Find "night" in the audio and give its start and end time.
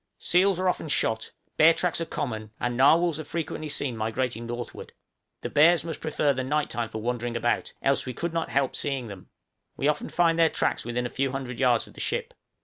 6.43-6.71